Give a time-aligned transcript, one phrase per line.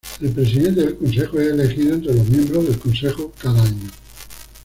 [0.19, 3.91] El presidente del consejo es elegido entre los miembros del consejo cada año.